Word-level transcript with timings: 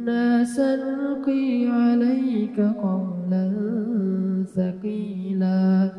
إنا 0.00 0.44
سنلقي 0.44 1.66
عليك 1.68 2.60
قولا 2.60 3.52
ثقيلا. 4.56 5.92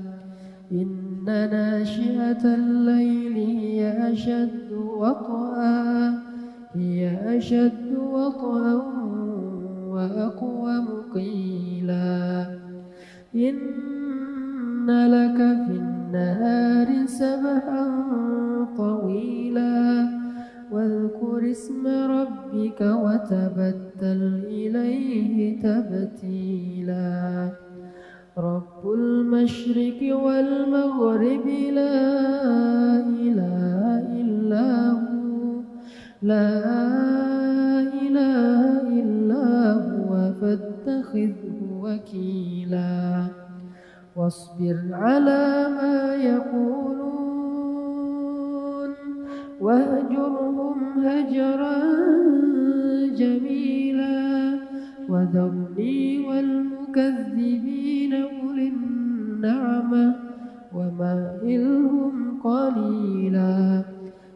إن 0.71 1.25
ناشئة 1.25 2.55
الليل 2.55 3.33
هي 3.33 4.11
أشد 4.13 4.71
وطئا 4.71 6.13
هي 6.73 7.37
أشد 7.37 7.95
وطئا 7.95 8.73
وأقوم 9.87 10.87
قيلا 11.13 12.45
إن 13.35 14.89
لك 14.89 15.20
واذكر 21.21 21.51
اسم 21.51 21.87
ربك 21.87 22.81
وتبتل 22.81 24.43
إليه 24.47 25.61
تبتيلا. 25.61 27.49
رب 28.37 28.91
المشرق 28.93 30.15
والمغرب 30.15 31.47
لا 31.73 31.99
إله 33.05 34.03
إلا 34.21 34.91
هو 34.91 35.61
لا 36.21 36.49
إله 38.05 38.81
إلا 39.01 39.73
هو 39.73 40.33
فاتخذه 40.41 41.59
وكيلا. 41.81 43.25
واصبر 44.15 44.77
على 44.91 45.67
ما 45.69 46.15
يقولون 46.15 47.10
واهجرهم 49.61 50.99
هجرا 51.05 51.77
جميلا 53.15 54.59
وذرني 55.09 56.27
والمكذبين 56.27 58.13
أولي 58.13 58.67
النعمة 58.67 60.15
ومهلهم 60.75 62.41
قليلا 62.43 63.83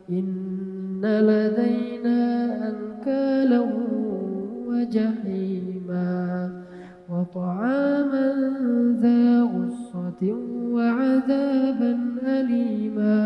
إن 0.10 1.02
لدينا 1.02 2.20
أنكالا 2.70 3.66
وجحيما 4.68 6.16
وطعاما 7.10 8.28
ذا 9.02 9.42
غصة 9.42 10.22
وعذابا 10.72 12.00
أليما 12.24 13.26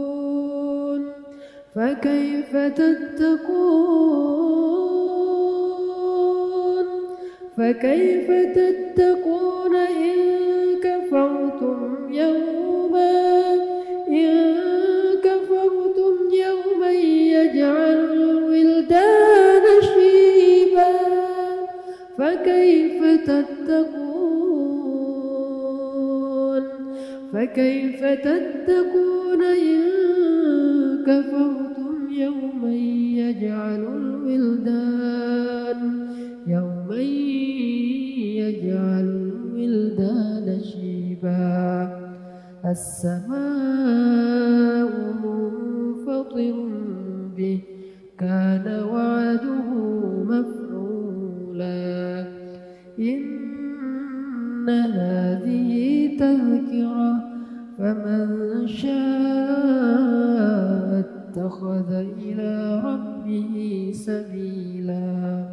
فكيف 1.74 2.56
تتقون؟ 2.56 4.14
فكيف 7.56 8.28
تتقون 8.30 9.76
إن 9.76 10.18
كفرتم 10.82 11.80
يوما 12.10 12.53
تتقون 23.64 24.94
فكيف 27.32 28.04
تتقون 28.04 29.42
إن 29.42 29.82
كفرتم 31.06 32.08
يوما 32.10 32.74
يجعل 33.16 33.84
الولدان 33.96 35.80
يوما 36.46 37.00
يجعل 38.40 39.08
الولدان 39.56 40.60
شيبا 40.62 42.04
السماء 42.64 44.14
منفطر 45.24 46.56
به 47.36 47.60
كان 48.18 48.66
وعده 48.92 49.63
هذه 54.82 55.70
تذكرة 56.18 57.12
فمن 57.78 58.26
شاء 58.66 58.94
اتخذ 61.04 61.92
إلى 61.92 62.82
ربه 62.84 63.54
سبيلا. 63.94 65.44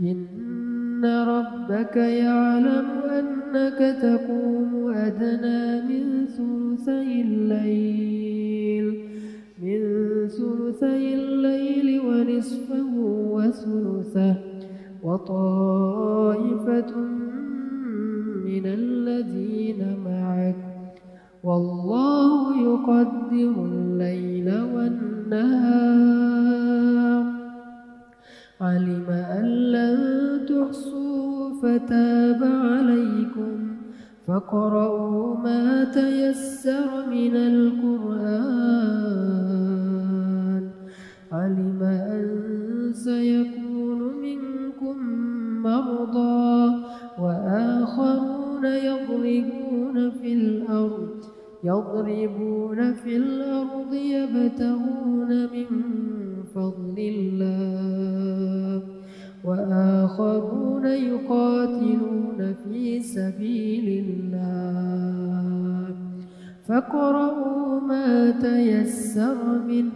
إن 0.00 1.04
ربك 1.04 1.96
يعلم 1.96 2.86
أنك 3.18 3.78
تقوم 4.02 4.92
أدنى 4.94 5.82
من 5.82 6.26
ثلثي 6.26 7.22
الليل 7.22 8.86
من 9.62 9.80
ثلثي 10.28 11.14
الليل 11.14 12.00
ونصفه 12.00 12.94
وثلثه 13.34 14.36
وطائفة 15.02 16.92
والله 21.44 22.56
يقدر 22.56 23.54
الليل 23.64 24.48
والنهار. 24.74 26.22
علم 28.60 29.06
أن 29.10 29.44
لن 29.44 29.96
تحصوا 30.46 31.50
فتاب 31.62 32.40
عليكم. 32.42 33.76
فاقرؤوا 34.26 35.36
ما 35.36 35.84
تيسر 35.84 37.06
من 37.10 37.36
القرآن. 37.36 38.62
علم 41.32 41.61
يضربون 51.64 52.94
في 52.94 53.16
الأرض 53.16 53.94
يبتغون 53.94 55.28
من 55.54 55.66
فضل 56.54 56.96
الله 56.98 58.82
وآخرون 59.44 60.86
يقاتلون 60.86 62.54
في 62.64 63.00
سبيل 63.00 64.04
الله. 64.04 65.86
فاقرؤوا 66.68 67.80
ما 67.80 68.30
تيسر 68.30 69.58
منه 69.68 69.92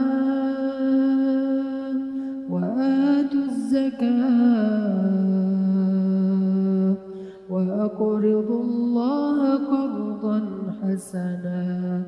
وآتوا 2.50 3.44
الزكاة. 3.50 5.25
وأقرضوا 7.56 8.62
الله 8.64 9.38
قرضا 9.54 10.38
حسنا 10.82 12.02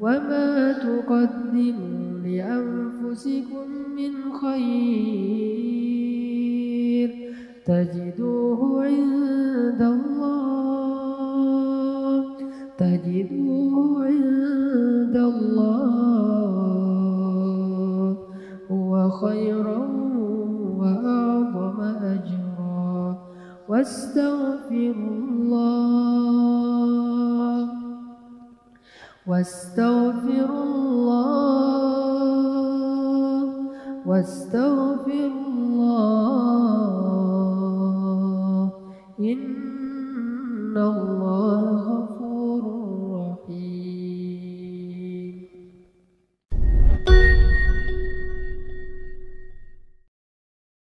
وما 0.00 0.72
تقدموا 0.72 2.18
لأنفسكم 2.24 3.66
من 3.96 4.12
خير 4.42 4.70
تجدوه 7.64 8.84
عند 8.84 9.82
الله 9.82 11.20
تجدوه 12.78 14.04
عند 14.06 15.16
الله. 15.16 15.90
هو 18.70 19.10
خيرا 19.10 19.80
وأعظم 20.80 21.80
أجرا. 21.80 23.18
واستغفر 23.68 24.59
واستغفر 24.70 24.94
الله 25.02 26.60
واستغفر 29.26 30.50
الله 30.62 31.50
واستغفر 34.06 35.32
الله 35.46 35.80
إن 39.20 40.76
الله 40.76 41.19